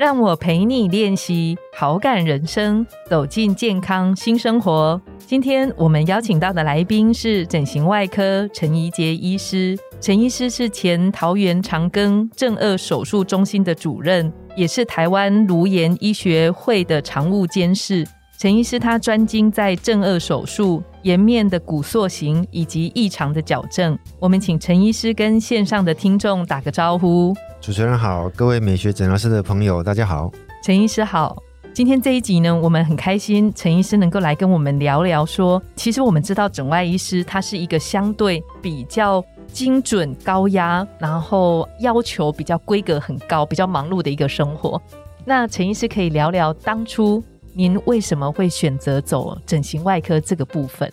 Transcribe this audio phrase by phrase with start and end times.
[0.00, 4.98] 让我陪你练习好感人生，走进健康新生活。
[5.18, 9.78] 今天我们邀请到的来宾是整形外科陈怡杰医师。
[10.00, 18.02] 陈医师是前桃园长庚正颚手术中心的主任，也是台湾颅颜医学会的常务监事。
[18.38, 23.98] 陈医师他专精在正颚手术、颜面的骨塑形以及异常的矫正。
[24.18, 27.34] 我们请陈医师跟线上的听众打个招呼。
[27.60, 30.30] 主持人好，各位美学诊疗室的朋友，大家好。
[30.62, 31.36] 陈医师好。
[31.72, 35.24] 今天这一集呢，我们很开心，陈医师能够来跟我们聊聊。
[35.24, 44.82] 说，其实我们知道，整外医师他是一个相对比较精准、高压，然后要求比较规格很高、比较忙碌的一个生活。
[45.24, 50.90] 那陈医师可以聊聊当初您为什么会选择走整形外科这个部分？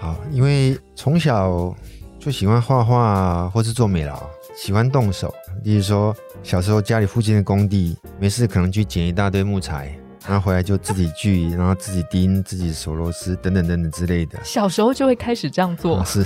[0.00, 1.74] 好，因为从小
[2.18, 4.22] 就喜欢画画或是做美劳，
[4.56, 5.34] 喜欢动手。
[5.64, 9.92] 例如说，小时候家里附近的工地，没事可能去捡一大堆木材，
[10.24, 14.38] 然后回来就自己锯，然后自己钉、自己锁螺丝等等等等之类的。
[14.44, 16.24] 小时候就会开始这样做，是。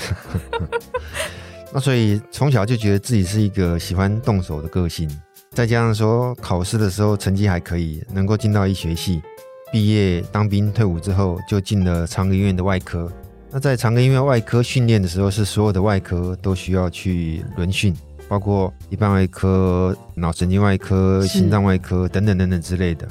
[1.73, 5.09] 那所以从小就觉得自己是一个喜欢动手的个性，
[5.53, 9.23] 再加上说考试的时候成绩还可以，能够进到医学系，
[9.73, 13.11] 毕业当兵退伍之后就进了长庚医院的外科。
[13.53, 17.95] 那在长庚医院外科训练的时候，是所有的外科都需要去轮训。
[18.29, 23.07] 包括一般外科、脑神经外科、心脏外科等等等等之类的，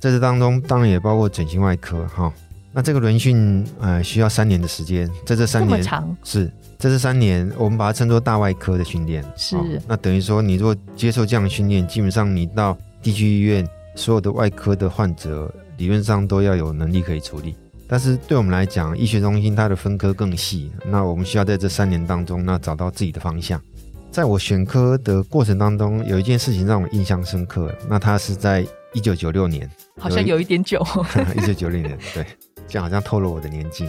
[0.00, 2.32] 在这当中当然也包括整形外科哈。
[2.72, 5.80] 那这个轮训呃需要三年的时间，在这三年
[6.24, 9.24] 是在这三年，我们把它称作大外科的训练。
[9.36, 9.56] 是
[9.86, 17.54] 那等于说，你如果接受这样的训练，基本上你到地区医院，所有的外科的患者理论上都要有能力可以处理。
[17.94, 23.62] 但是对我们来讲，医学中心它的分科更细，那我们需要在这三年当中，那找到自己的方向。
[24.10, 27.72] 在我选科的过程当中，有一件事情让我印象深刻。
[27.88, 30.84] 那他是在一九九六年， 好像有一点久。
[31.38, 32.26] 一九九六年，对，
[32.66, 33.88] 这样好像透露我的年纪。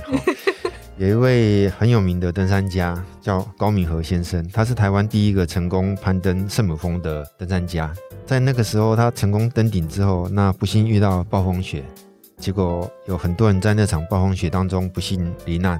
[0.99, 7.91] 有一位很有名的登山家叫高明和先生，他是台湾第一个成功攀登圣母峰的登山家。
[8.23, 11.83] 在那个时候，他成功登顶之后，那不幸遇到暴风雪，
[12.37, 15.79] 结果有很多人在那场暴风雪当中不幸罹难。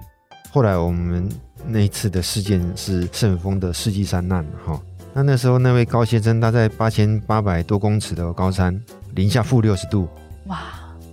[0.51, 1.29] 后来我们。
[1.67, 4.79] 那一次的事件是圣峰的世纪山难，哈。
[5.15, 8.79] 那那时候那位高先生他在八千八百多公尺的高山，
[9.15, 10.07] 零下负六十度，
[10.45, 10.59] 哇！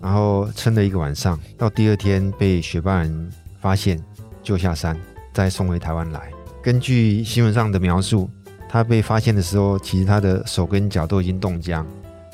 [0.03, 3.31] 然后撑了一个晚上，到第二天被雪霸人
[3.63, 3.99] 发现，
[4.43, 4.95] 救下山，
[5.33, 6.31] 再送回台湾来。
[6.63, 8.29] 根据新闻上的描述，
[8.69, 11.87] 他被发现的时候，其实他的手跟脚都已经冻僵，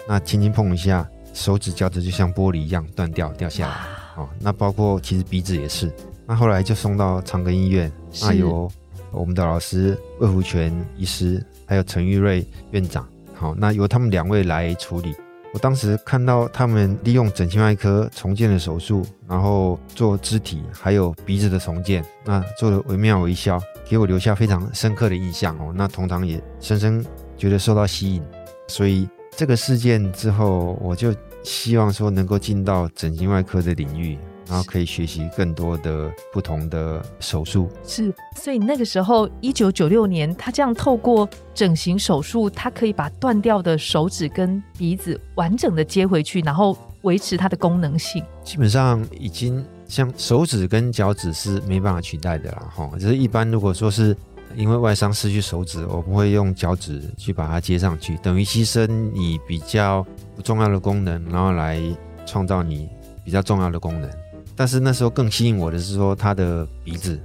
[0.09, 3.77] 那轻轻碰一下，手指脚趾就像玻璃一样断掉掉下来，
[4.17, 5.91] 哦，那包括其实鼻子也是。
[6.27, 7.91] 那后来就送到长庚医院，
[8.21, 8.69] 那由
[9.13, 15.15] 我们的老师魏福全医师，还有陈玉瑞院长，好，那由他们两位来处理。
[15.55, 25.73] 我当时看到他们利用整形外科重建的手术，然后做肢体还有鼻子的重建，那做的惟妙惟肖，给我留下非常深刻的印象哦。
[25.75, 27.03] 那通常也深深
[27.37, 28.23] 觉得受到吸引，
[28.67, 34.19] 所以这个事件之后，我就希望说能够进到整形外科的领域。
[34.51, 48.25] 然后可以学习更多的不同的手术，是，所以那个时候一九九六年，他这样透过整形手术，他可以把断掉的手指跟鼻子完整的接回去，然后维持它的功能性。
[48.43, 52.91] 基本上已经像手指跟脚趾是没办法取代的了哈。
[52.99, 54.17] 就是一般如果说是
[54.57, 60.05] 因为外伤失去手指，我不会用脚趾去把它接上去，等于牺牲你比较
[60.35, 61.81] 不重要的功能，然后来
[62.27, 62.89] 创造你
[63.25, 64.11] 比较重要的功能。
[64.57, 67.21] 但是那时候更吸引我的是说他的鼻子，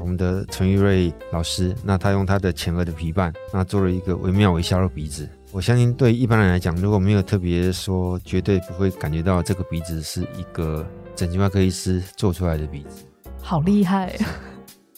[0.00, 5.28] 我们的陈玉瑞老师，那他用他的前额的皮瓣，那做了一个惟妙惟肖的鼻子。
[5.52, 10.84] 我相信对一般人来讲，如果没有特别说，绝对不会感觉到这个鼻子是一个
[11.14, 13.04] 整形外科医师做出来的鼻子。
[13.40, 14.18] 好厉害！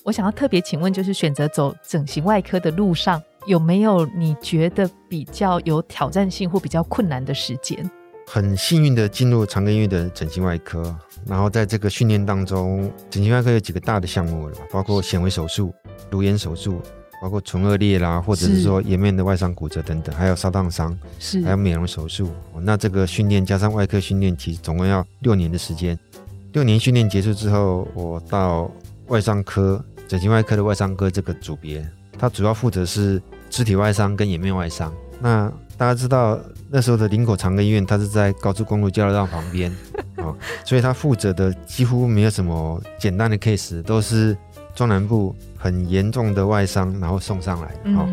[0.06, 7.90] 我想要特别请问，就是选择走整形外科的路上，有没有你觉得比较有挑战性或比较困难的时间？
[8.28, 10.96] 很幸运的进入长庚医院的整形外科。
[11.26, 15.74] 然后在这个训练当中，整形外科有几个大的项目了，包括显微手术、
[16.10, 16.80] 颅颜手术，
[17.20, 22.30] 包括唇腭裂啦，或者是说颜面的外伤骨折等等，还有烧烫伤，是还有美容手术。
[22.60, 25.98] 那这个训练加上外科训练，其实总共要六年的时间。
[26.52, 28.70] 六年训练结束之后，我到
[29.08, 31.86] 外伤科整形外科的外伤科这个组别，
[32.18, 33.20] 它主要负责是
[33.50, 34.92] 肢体外伤跟颜面外伤。
[35.20, 36.38] 那大家知道
[36.70, 39.74] 那时候的林口长庚医院，它是在高速公路交流道旁边，
[40.18, 44.36] 哦，所以它负责的几乎没有什么简单的 case，都是
[44.74, 47.94] 中南部很严重的外伤，然后送上来。
[47.94, 48.08] 好，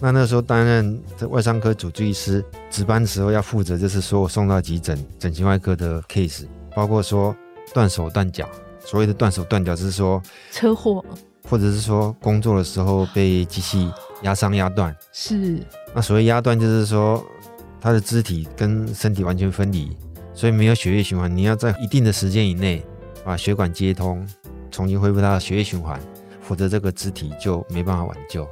[0.00, 7.36] 那那时候担任这外伤科主治医师值班的时候，要负责就是说我送到急诊整形外科的 case，包括说
[7.72, 8.48] 断手断脚。
[8.84, 10.22] 所谓的断手断脚，是说
[10.52, 11.04] 车祸，
[11.48, 13.90] 或者是说工作的时候被机器
[14.22, 14.94] 压伤压断。
[15.12, 15.58] 是。
[15.94, 17.24] 那所谓压断，就是说
[17.80, 19.96] 他的肢体跟身体完全分离，
[20.34, 21.34] 所以没有血液循环。
[21.34, 22.84] 你要在一定的时间以内
[23.24, 24.26] 把血管接通，
[24.70, 26.00] 重新恢复他的血液循环，
[26.40, 28.46] 否则这个肢体就没办法挽救。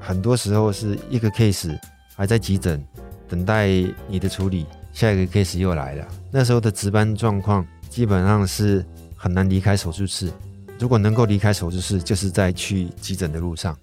[0.00, 1.78] 很多时候是一个 case
[2.16, 2.84] 还在急诊
[3.28, 3.68] 等待
[4.08, 6.06] 你的处理，下一个 case 又来了。
[6.30, 8.84] 那时候的值班状况基本上是。
[9.14, 10.32] 很难离开手术室，
[10.78, 13.76] 如果能够离开手术室，就是在去急诊的路上。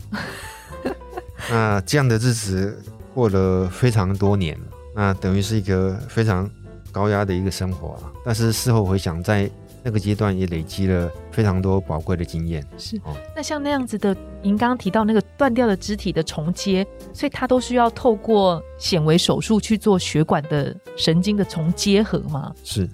[1.50, 2.82] 那这样的日子
[3.14, 4.58] 过了非常多年，
[4.94, 6.50] 那等于是一个非常
[6.92, 8.12] 高压的一个生活啊。
[8.26, 9.50] 但是事后回想，在
[9.82, 12.64] 那个阶段也累积了非常多宝贵的经验。
[12.78, 22.54] 是哦，那像那样子的，您刚刚提到那个断掉的肢体的重接，所以它都需要透过显微手术去做血管的神经的重接合吗？
[22.64, 22.88] 是。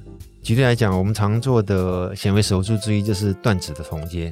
[0.45, 4.31] 举例来讲，我们常做的显微手术之一就是断指的缝接，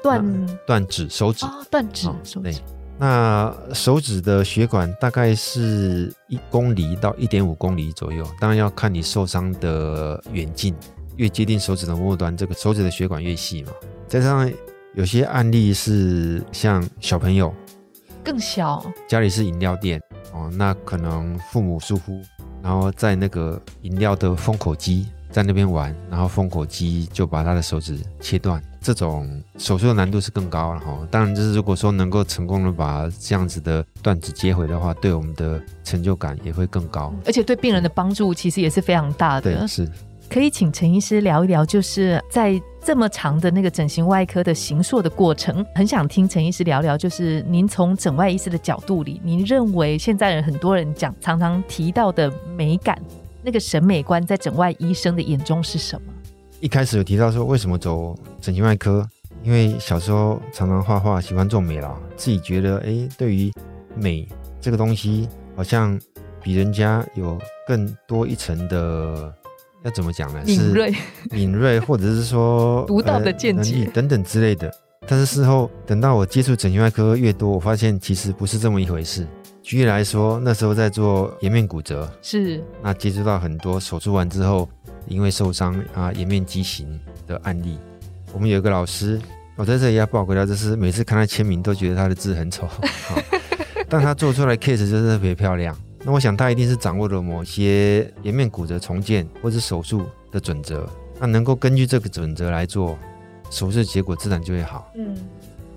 [0.00, 2.60] 断断指手指啊，断指手指。
[2.96, 10.72] 那手指的血管大概是一公里到一点五公里左右，当然要看你受伤的远近，
[11.16, 13.72] 越接近手指的末端，这个手指的血管越细嘛。
[14.06, 14.48] 加上
[14.94, 17.52] 有些案例是像小朋友
[18.22, 20.00] 更小，家里是饮料店
[20.32, 22.22] 哦，那可能父母疏忽，
[22.62, 25.08] 然后在那个饮料的封口机。
[25.30, 30.98] 在那边玩，然后封口机就把他的手指切断，这种手术的难度是更高了哈。
[31.10, 39.54] 当然，就是如果说能够成功的把这样子的断指接回的话，对我们的成就感也会更高，而且对病人的帮助其实也是非常大的。
[39.54, 39.88] 对，是。
[40.30, 53.00] 可以请陈医师聊一聊，就是在这么长的那个整形外科的行硕的过程，很想听陈医师聊聊，就是您从整外医师的角度里，您认为现在人很多人讲常常提到的美感。
[53.42, 56.12] 那个审美观在整外医生的眼中是什么？
[56.60, 59.08] 一开始有提到说为什么走整形外科，
[59.42, 63.52] 因为小时候常常画画，喜欢做美劳，自己觉得哎，对于
[63.94, 64.28] 美
[64.60, 65.98] 这个东西，好像
[66.42, 69.32] 比人家有更多一层的，
[69.84, 70.42] 要怎么讲呢？
[70.44, 70.92] 敏锐、
[71.30, 74.72] 敏锐，或者是说 独到的见解等等之类的。
[75.06, 79.26] 但是事后等到我接触整形外科越多，我发现其实不是这么一回事。
[79.68, 84.66] 举例来说，那时候在做颜面骨折，是那接触到很多手术完之后
[85.08, 87.78] 因为受伤啊颜面畸形的案例。
[88.32, 89.20] 我们有一个老师，
[89.56, 92.66] 我在这里要报给他，就是每次看他签名都觉得他的字很丑，
[93.90, 95.76] 但他做出来 case 就是特别漂亮。
[96.02, 100.88] 那我想他一定是掌握了某些颜面骨折重建或者手术的准则，
[101.20, 102.98] 那能够根据这个准则来做
[103.50, 104.90] 手术，结果自然就会好。
[104.96, 105.14] 嗯。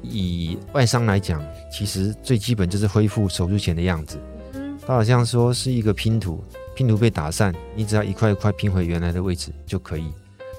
[0.01, 4.17] 以外伤来讲，其实最基本就是恢复手术前的样子。
[4.53, 6.43] 嗯，它好像说是一个拼图，
[6.75, 10.11] 拼图被打散，你只要一块一块拼回原来的位置就可以。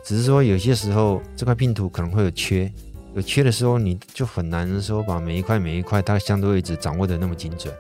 [0.05, 2.73] 只是说有些时候这块拼图可能会有缺，
[3.15, 7.73] 有缺的时候你就很难说把每一块每一块它相对位置掌握的那么精准。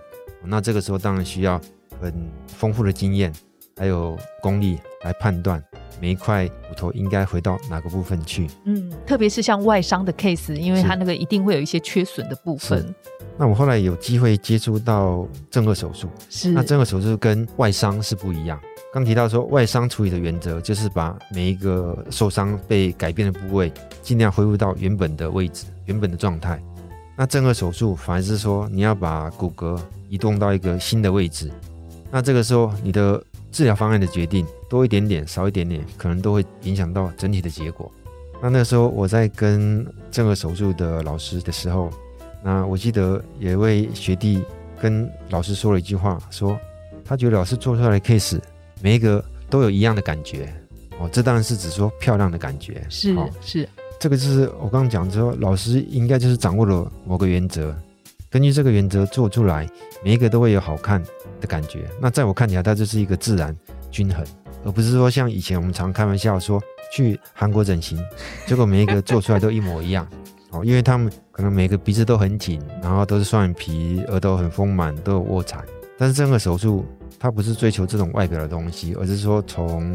[0.44, 1.60] 那这个时候当然需要
[2.00, 2.12] 很
[2.46, 3.32] 丰富的经验，
[3.76, 5.62] 还有功力来判断。
[6.02, 8.48] 每一块骨头应该回到哪个部分去？
[8.64, 12.92] 嗯，特别是像外伤的 case，因为它那个一定会有一些缺损的部分。
[13.38, 18.60] 那我后来有机会接触到正颌手术，是那正颌手术跟外伤是不一样。
[18.92, 26.60] 刚提到说外伤处理的原则就是把每一个受伤被改变的部位尽量恢复到原本的位置、原本的状态。
[27.16, 29.78] 那正颌手术反而是说你要把骨骼
[30.08, 31.48] 移动到一个新的位置。
[32.10, 34.44] 那这个时候你的治疗方案的决定。
[34.72, 37.92] 多一点点，少一点点，可能都会影响到整体的结果。
[38.40, 41.90] 那那时候我在跟正颌手术的老师的时候，
[42.42, 44.42] 那我记得有一位学弟
[44.80, 46.58] 跟老师说了一句话，说
[47.04, 48.40] 他觉得老师做出来的 case
[48.80, 50.50] 每一个都有一样的感觉。
[50.98, 52.82] 哦，这当然是指说漂亮的感觉。
[52.88, 53.68] 是是，
[54.00, 57.76] 这个就是我刚刚讲说，老师应该就是掌握了某个原则，
[58.30, 59.68] 根据这个原则做出来，
[60.02, 61.04] 每一个都会有好看
[61.42, 61.80] 的感觉。
[62.00, 63.54] 那在我看起来，它就是一个自然
[63.90, 64.24] 均衡。
[64.64, 67.98] 而不是说像以前我们常开玩笑说去韩国整形，
[68.46, 70.06] 结果每一个做出来都一模一样
[70.50, 75.64] 哦，因为他们可能每个鼻子都很紧，然后都是双眼皮，额头很丰满，都有卧蚕。
[75.98, 76.84] 但是这个手术
[77.18, 79.94] 它不是追求这种外表的东西，而是说从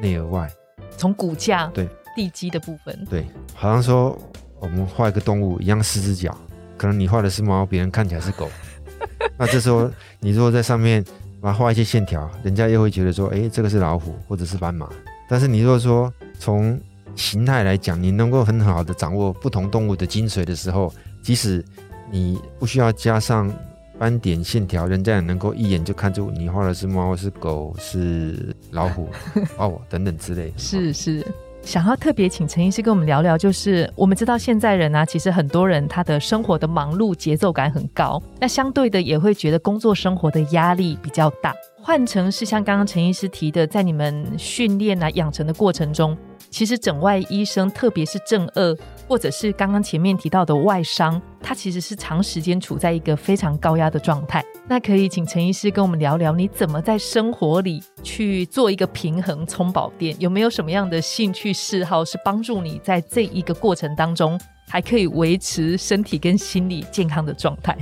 [0.00, 0.50] 内而外，
[0.96, 3.06] 从骨架对地基的部分。
[3.08, 4.18] 对，好像说
[4.58, 6.36] 我们画一个动物一样四只脚，
[6.76, 8.48] 可能你画的是猫，别人看起来是狗。
[9.38, 9.90] 那这时候
[10.20, 11.04] 你如果在上面
[11.44, 14.88] 把它画一些线条，人家又会觉得说，哎，这个是老虎或者是斑马。
[15.28, 16.80] 但是你如果说从
[17.14, 20.90] 形态来讲，你能够很好的掌握不同动物的精髓的时候，
[21.22, 21.62] 即使
[22.10, 23.52] 你不需要加上
[23.98, 29.10] 斑点线条，人家也能够一眼就看出你画的是猫、是狗、是老虎
[29.58, 30.50] 哦等等之类。
[30.56, 31.26] 是是。
[31.64, 41.54] 想要特别请陈医师跟我们聊聊，就是我们知道现在人啊，其实很多人他的生活的忙碌节奏感很高，那相对的也会觉得工作生活的压力比较大。
[41.82, 46.16] 换成是像刚刚陈医师提的，在你们训练啊养成的过程中。
[46.50, 54.44] 其实整外医生，特别是正二，或者是刚刚前面提到的外伤，它其实是长时间处在一个非常高压的状态。
[54.66, 60.16] 那可以请陈医师跟我们聊聊，你怎么在生活里去做一个平衡充饱电？
[60.18, 67.76] 有没有什么样的兴趣嗜好是帮助你在这一个过程当中，还可以维持身体跟心理健康的状态？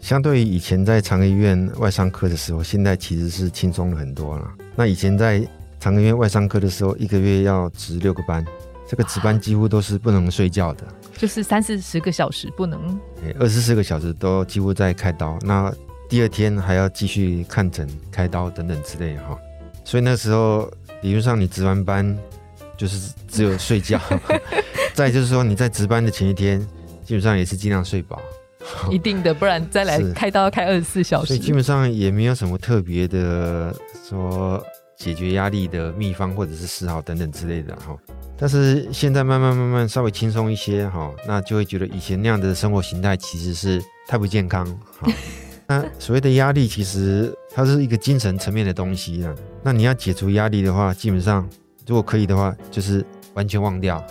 [0.00, 4.48] 相对于以前在长庚医院外伤科的时候，现在其实是轻松了很多了。
[4.76, 5.44] 那以前在
[5.80, 8.44] 长庚医院外伤科的时候，一个月要值六个班，
[8.88, 10.84] 这个值班几乎都是不能睡觉的，
[11.18, 12.98] 就是三四十个小时不能，
[13.38, 15.38] 二十四个小时都几乎在开刀。
[15.42, 15.70] 那
[16.08, 19.38] 第二天还要继续看诊、开刀等等之类哈。
[19.84, 20.70] 所以那时候
[21.02, 22.16] 理论上你值完班
[22.78, 24.00] 就是只有睡觉，
[24.94, 26.58] 再就是说你在值班的前一天，
[27.04, 28.18] 基本上也是尽量睡饱，
[28.90, 31.26] 一定的，不然再来开刀要开二十四小时。
[31.26, 33.76] 所以基本上也没有什么特别的
[34.08, 34.64] 说。
[34.98, 37.96] 解决压力的秘方或者是嗜好等等之类的哈，
[38.40, 44.64] 但是现在慢慢慢慢稍微轻松一些哈，那就会觉得以前那样的生活形态其实是太不健康
[45.00, 45.10] 哈。
[45.66, 49.34] 那所谓的压力其实它是一个精神层面的东西啊。
[49.62, 51.46] 那你要解除压力的话，基本上
[51.86, 53.04] 如果可以的话，就是
[53.34, 54.02] 完全忘掉，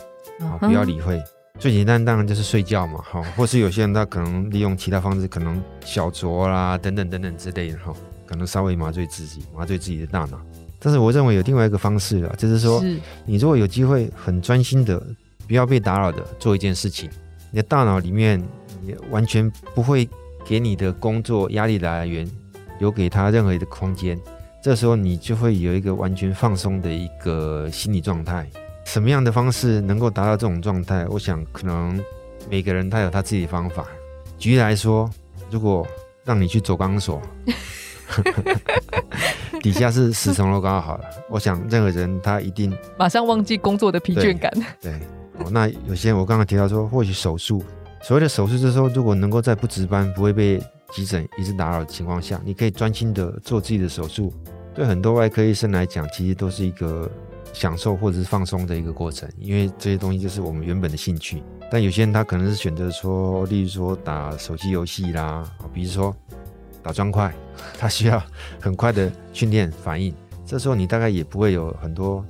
[0.42, 1.24] 好不要理会。
[1.58, 7.92] 最简单当然就是睡觉嘛，哈，或是有些人他可能利用其他方式，可能小酌啦等等等等之类的哈，
[8.28, 10.40] 可能稍微麻醉自己，麻醉自己的大脑。
[10.80, 12.84] 但是我认为有另外一个方式了，就是说，
[13.26, 15.02] 你如果有机会很专心的，
[15.48, 17.10] 不要被打扰的做一件事情，
[17.52, 18.42] 你的大脑里面
[18.84, 20.08] 也完全不会
[20.46, 22.30] 给你的工作压力来源
[22.80, 24.20] 留给他任何的空间，
[24.62, 28.48] 这时候你就会有一个完全放松的一个心理状态。
[28.86, 31.08] 什么样的方式能够达到这种状态？
[31.08, 32.00] 我想可能
[32.50, 33.86] 每个人他有他自己的方法。
[34.38, 35.10] 举例来说，
[35.50, 35.86] 如果
[36.24, 37.22] 让你去走钢索。
[39.62, 44.52] 底下是十层楼高好了，我想任何人他一定马上忘记工作的疲倦感。
[44.80, 44.94] 对，
[45.40, 47.64] 哦，那有些我刚刚提到说，或许手术，
[48.02, 50.62] 所谓的手术就是说，如果能够在不值班、不会被
[50.92, 54.32] 急诊一直打扰的情况下，你可以专心的做自己的手术。
[54.74, 57.10] 对很多外科医生来讲，其实都是一个
[57.52, 61.44] 享受或者是放松的一个过程，因为这些东西就是我们原本的兴趣。
[61.72, 66.16] 但有些人他可能是选择说，例如说打手机游戏啦，比如说。
[66.88, 67.34] 打砖块，
[67.78, 68.24] 它需要
[68.62, 70.14] 很快的训练反应，
[70.46, 72.26] 这时候你大概也不会有很多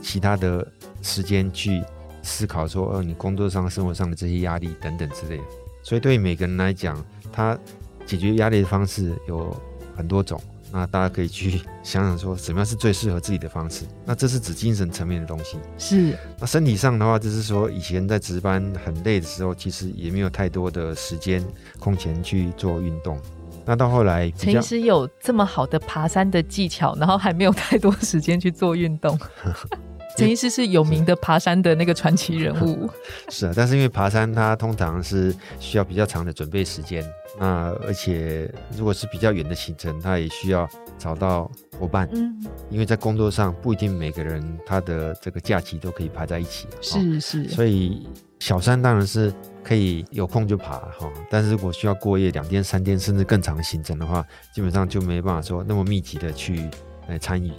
[0.00, 0.66] 其他的
[1.02, 1.82] 时间去
[2.22, 5.42] 思考说，呃，你工作上、生活上的这些压力等等之类的。
[5.82, 7.58] 所以对于每个人来讲，他
[8.06, 9.54] 解决压力的方式有
[9.94, 10.40] 很多种，
[10.72, 13.84] 那大家可以去想想说，什么样是最适合自己的方式。
[14.06, 15.58] 那这是指精神层面的东西。
[15.76, 16.16] 是。
[16.40, 21.44] 那身体上的话，就是说以前在值班很累的时候，其实也没有太多的时间
[21.78, 23.20] 空闲去做运动。
[23.68, 29.18] 那到后来，陈医师有这么好的爬山的技巧，然后还没有太多时间去做运动。
[30.18, 32.88] 陈医师是有名的爬山的那个传奇人物。
[33.30, 37.04] 是啊，但是因为爬山它通常是需要比较长的准备时间，
[37.38, 42.08] 那而且如果是比较远的行程，它也需要找到伙伴。
[42.12, 42.34] 嗯，
[42.70, 46.66] 因为在工作上不一定每个人他的这个假期都可以排在一起。
[46.80, 48.06] 是是，所以
[48.40, 49.32] 小山当然是。
[49.64, 56.70] 可以有空就爬哈，但是如果需要过夜两天三天甚至更长的行程的话，基本上就没办法说那么密集的去
[57.06, 57.52] 来参与。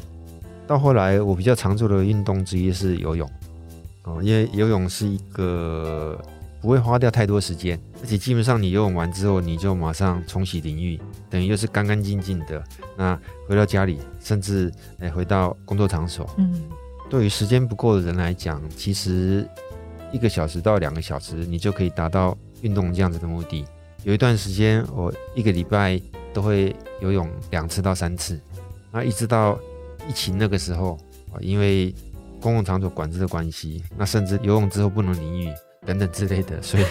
[0.70, 3.28] 到后来我比较常做的运动之一是游泳
[4.04, 6.16] 哦，因为游泳是一个
[6.62, 12.64] 不会花掉太多时间，而且基本上你游泳完之后你就马上冲洗淋浴，等于又是干干净净的。
[12.96, 16.62] 那回到家里，甚至哎回到工作场所，嗯，
[17.10, 19.44] 对于时间不够的人来讲，其实。
[20.12, 23.64] 一个小时到两个小时，你就可以达到运动这样子的目的。
[24.04, 26.02] 有一段时间，我一个礼拜
[26.34, 28.40] 都会游泳两次到三次。
[28.92, 29.56] 那一直到
[30.10, 30.98] 疫情那个时候，
[31.40, 31.94] 因为
[32.42, 35.54] 公共场所管制的关系，那甚至游泳之后不能淋浴
[35.86, 36.84] 等等之类的，所以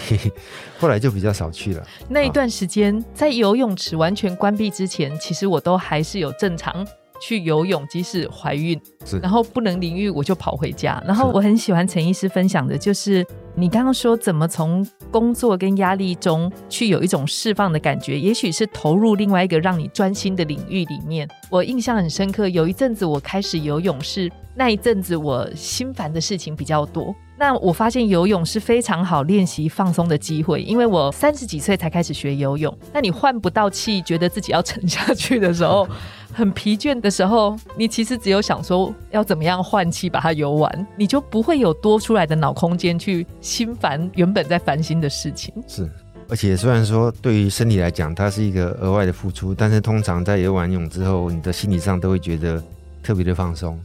[0.79, 1.85] 后来就比较少去了。
[2.07, 6.87] 那一段时间，在游泳池完全关闭之前，其实我都还是有正常
[7.19, 11.01] 去游泳，即使怀孕，是然后不能淋浴，我就跑回家。
[11.05, 21.27] 然后我很喜欢陈医师分享的，就是你刚刚说怎么从工作跟压力中去有一种释放的感觉，也许是投入另外一个让你专心的领域里面。
[21.49, 27.13] 我印象很深刻，有一阵子我开始游泳是那一阵子我心烦的事情比较多。
[27.39, 32.77] 那我发现游泳是非常好练习放松的机会，因为我三十几岁才开始学游泳。
[32.91, 35.87] 那你换不到气，觉得自己要沉下去的时候，
[36.35, 45.53] 很疲倦的时候，你其实只有想说要怎么样换气把它游完，你就不会有多出来的脑空间去心烦原本在烦心的事情。
[45.65, 45.89] 是，
[46.27, 52.61] 而且虽然说对于身体来讲，它是一个额外的付出，但是通常在游完泳之后，你的心理上都会觉得
[53.01, 53.79] 特别的放松。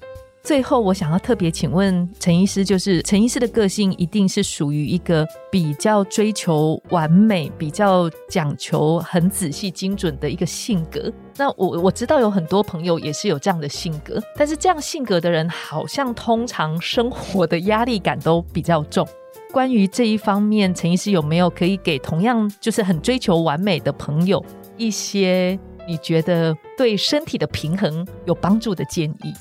[0.44, 11.10] 最后，我想要特别请问陈医师，就是陈医师的个性一定是属于一个比较追求完美、比较讲求很仔细、精准的一个性格。
[11.38, 19.08] 那我我知道有很多朋友也是有这样的性格，但是这样性格的人好像通常生活的压力感都比较重。
[19.50, 24.44] 关于这一方面，陈医师有没有可以给同样就是很追求完美的朋友
[24.76, 25.58] 一些
[25.88, 29.32] 你觉得对身体的平衡有帮助的建议？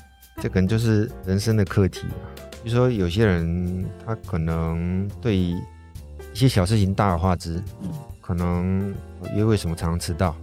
[0.42, 2.26] 这可能就是人生的课题啊。
[2.62, 5.56] 比如说，有些人他可能对一
[6.32, 7.62] 些小事情大而化之，
[8.20, 8.94] 可能
[9.34, 10.34] 约会什么常常迟到，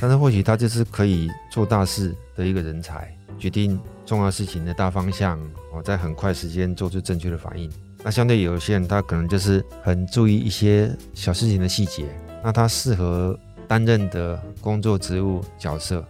[0.00, 5.38] 但是或许他就是可以做大事的一个人才，决定重要事情的大方向，
[5.72, 7.70] 哦，在很快时间做出正确的反应。
[8.02, 12.04] 那相对有些人，他可能就是很注意一些小事情的细节，
[12.42, 13.38] 那他适合
[13.68, 16.04] 担任的工作职务角色。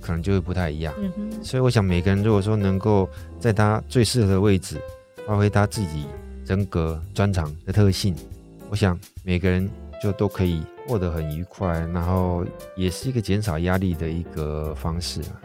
[0.00, 1.44] 可能就会不太一样，嗯哼。
[1.44, 4.76] 所以我想每个人如果说能够在他最适合的位置
[5.26, 6.06] 发挥他自己
[6.46, 8.14] 人格专长的特性，
[8.68, 9.68] 我想每个人
[10.02, 12.44] 就都可以过得很愉快，然后
[12.76, 15.38] 也是一个减少压力的一个方式啊。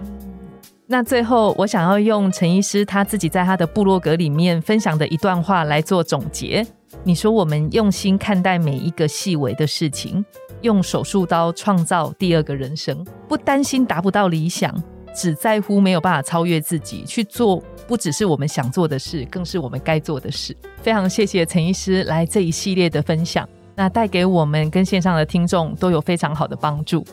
[0.88, 6.66] 那最后，我想要用陈医师他自己在他的部落格里面分享的一段话来做总结。
[7.04, 10.24] 你说我们用心看待每一个细微的事情。
[10.62, 14.74] 用手术刀创造第二个人生，不担心达不到理想，
[15.16, 20.56] 只在乎没有办法超越自己去做，不只是我们想做的事，更是我们该做的事。
[20.82, 27.06] 非常谢谢陈医师来这一系列的分享，那带给我们跟线上的听众都有非常好的帮助。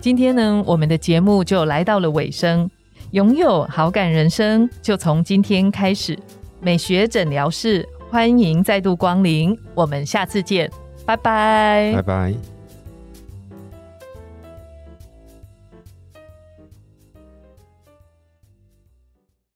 [0.00, 2.68] 今天呢，我们的节目就来到了尾声，
[3.12, 6.18] 拥有好感人生就从今天开始。
[6.60, 10.70] 美学诊疗室欢迎再度光临，我们下次见，
[11.04, 12.51] 拜拜，拜拜。